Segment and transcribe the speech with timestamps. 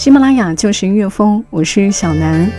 [0.00, 2.50] 喜马拉雅就是音乐风，我是小南。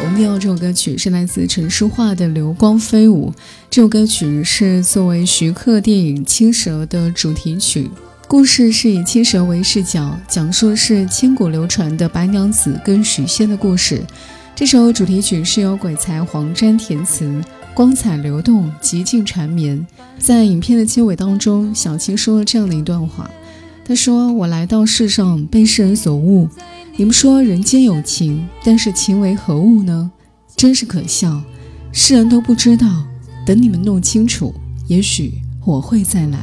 [0.00, 3.32] 我们听到这首歌曲是来自陈淑桦的《流光飞舞》。
[3.68, 7.90] 这首歌曲是作为徐克电影《青蛇》的主题曲，
[8.28, 14.00] 故事是以青蛇为视角，讲述的是千古流传的白娘子跟许仙的故事。
[14.54, 17.42] 这首主题曲是由鬼才黄沾填词，
[17.74, 19.84] 光彩流动，极尽缠绵。
[20.16, 23.28] 在影片的结尾当中，小青说了这样的一段话
[23.84, 26.48] ：“他说我来到世上，被世人所误。”
[26.96, 30.12] 你们说人间有情，但是情为何物呢？
[30.54, 31.42] 真是可笑，
[31.90, 33.04] 世人都不知道。
[33.44, 34.54] 等你们弄清楚，
[34.86, 35.34] 也许
[35.64, 36.38] 我会再来。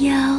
[0.00, 0.29] 要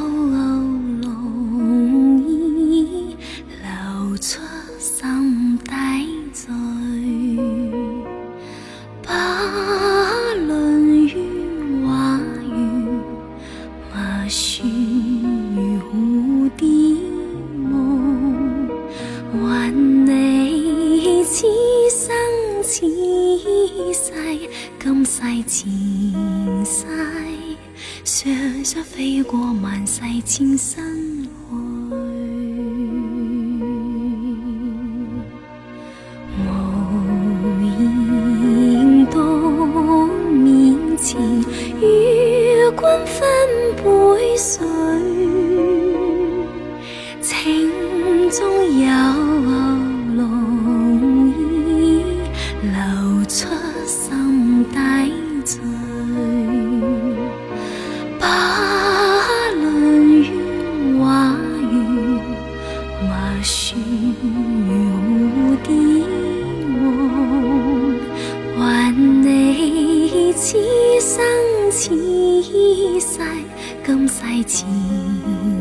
[73.86, 74.68] 今世前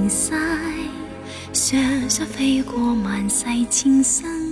[0.08, 0.32] 世，
[1.52, 4.49] 双双飞过万世千生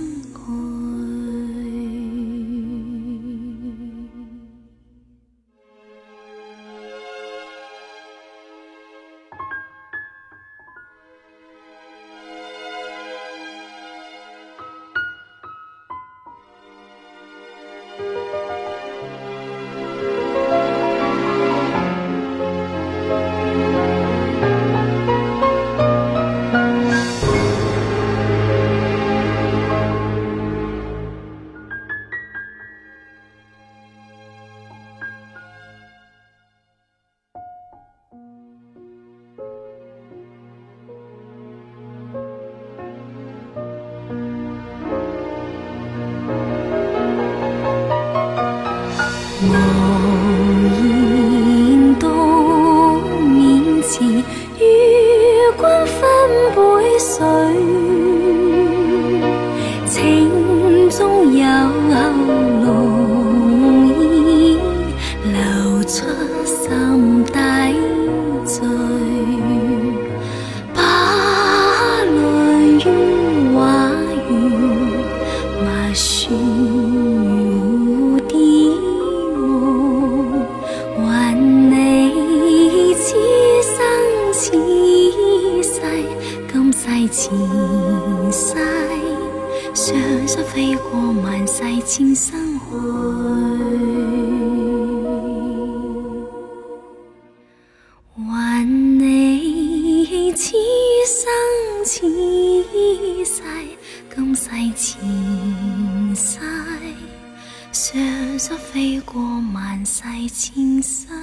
[110.81, 111.17] 山。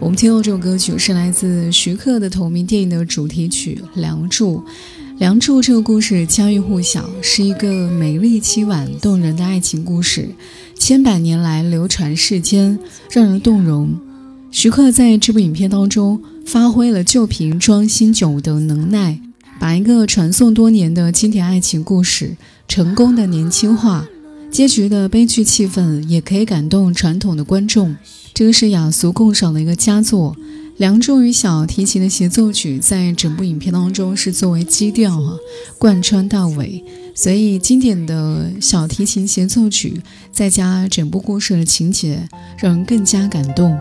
[0.00, 4.58] 我们听到这首歌曲是来自徐克的同名电影的主题曲《梁祝》。
[5.18, 10.28] 《梁祝》这个故事家喻户晓，是一个美丽凄婉动人的爱情故事，
[10.78, 12.78] 千百年来流传世间，
[13.10, 13.98] 让人动容。
[14.52, 19.18] 徐克在这部影片当中发挥了旧瓶装新酒的能耐，
[19.58, 22.36] 把一个传颂多年的经典爱情故事
[22.68, 24.06] 成功的年轻化，
[24.52, 27.96] 结局的悲剧气氛也可以感动传统的观众。
[28.32, 30.36] 这个是雅俗共赏的一个佳作，
[30.78, 35.36] 《梁祝》与小提琴的协奏曲在整部影片当中是作为基调啊，
[35.76, 36.84] 贯穿到尾，
[37.16, 43.76] 所以经典的小提琴协奏曲再加整部故事的情节，让人更加感动。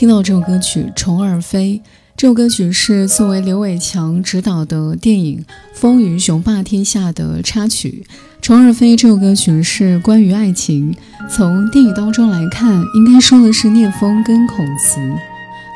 [0.00, 1.78] 听到这首歌曲《虫儿飞》。
[2.16, 8.06] 这首歌曲是作为刘伟强执导的电影《风云雄霸天下》的插曲。
[8.40, 10.96] 《虫儿飞》这首歌曲是关于爱情，
[11.28, 14.96] 从电影当中来看，应该说的是聂风跟孔慈。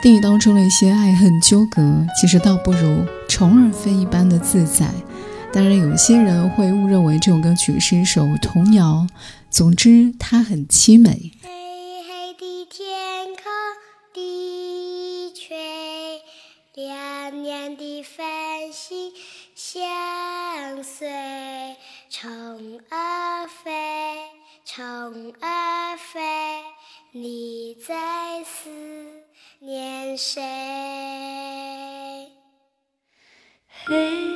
[0.02, 4.88] 电影当中的一些爱恨纠葛，其实倒不如虫儿飞一般的自在。
[5.52, 9.06] 当然，有些人会误认为这首歌曲是一首童谣。
[9.50, 11.32] 总之，它很凄美。
[19.74, 21.08] 相随。
[22.08, 23.72] 虫儿飞，
[24.64, 26.20] 虫儿飞，
[27.10, 28.70] 你在思
[29.58, 30.40] 念谁？
[33.84, 34.33] 嘿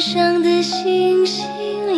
[0.00, 1.89] 上的星星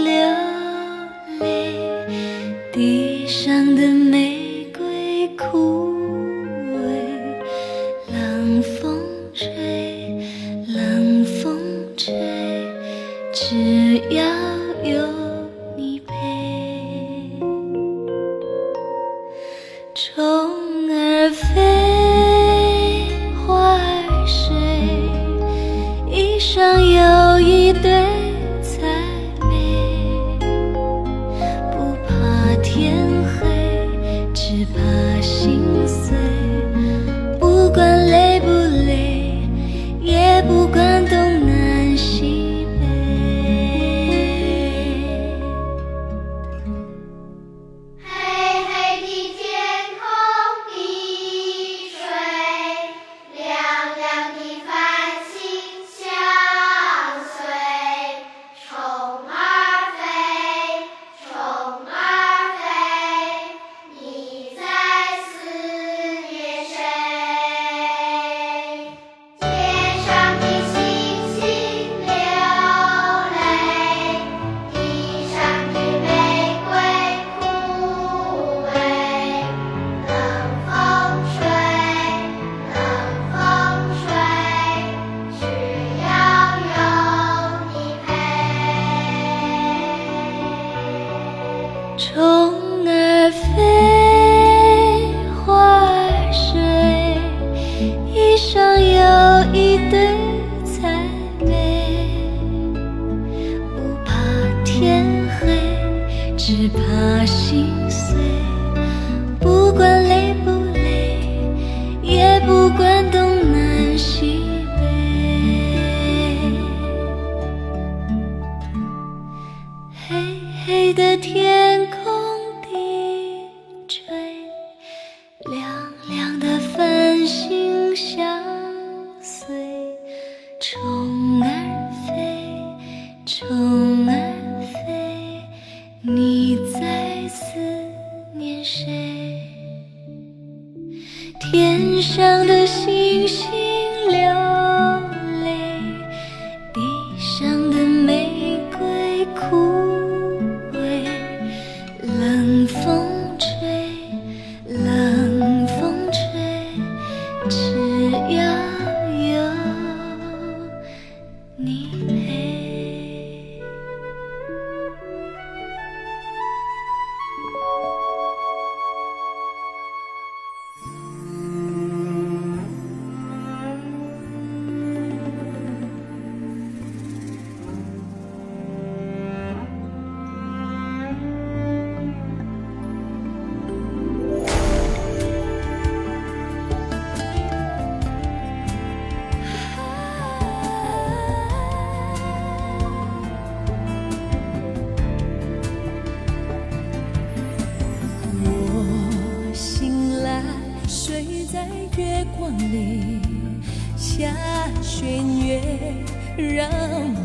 [206.54, 206.68] 让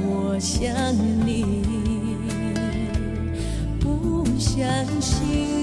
[0.05, 0.73] 我想
[1.25, 1.61] 你
[3.77, 4.65] 不相
[5.01, 5.56] 信。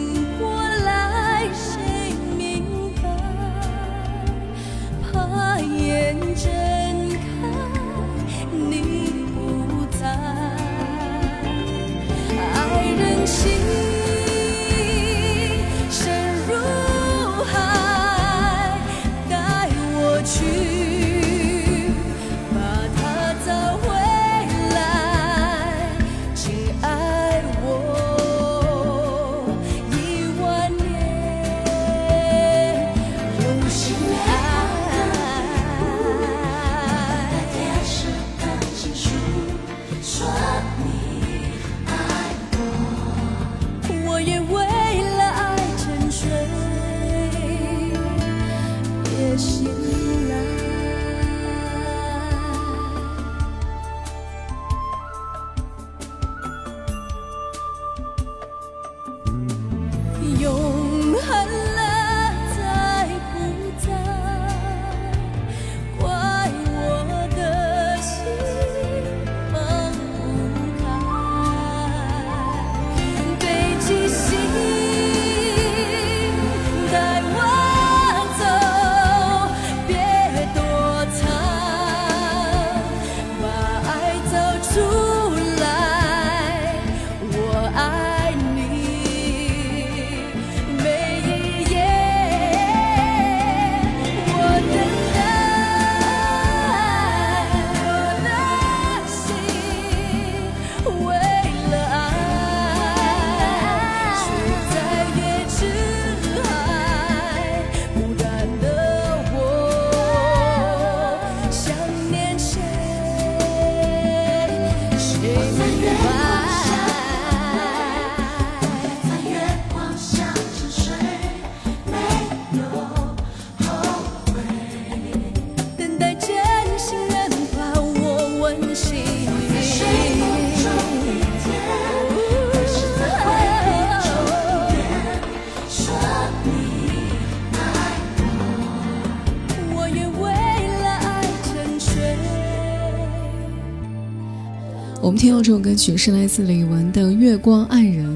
[145.24, 148.06] 听到这首歌曲是来自李玟的《月光爱人》。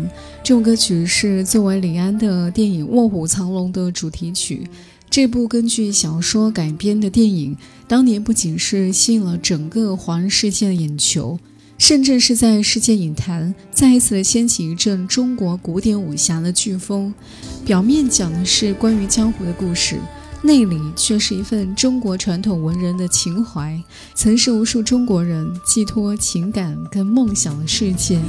[0.44, 4.68] 这首歌曲是作为李安的电影《卧虎藏龙》的主题曲。
[5.08, 11.38] 这部根据小说改编的电影，当年不仅是吸引了整个华人世界的眼球，
[11.78, 17.14] 甚至是在世界影坛再一次的掀起一阵中国古典武侠的飓风。
[17.64, 19.96] 表面讲的是关于江湖的故事。
[20.40, 23.82] 内里却是一份中国传统文人的情怀，
[24.14, 28.20] 曾是无数中国人寄托情感跟梦想的世界。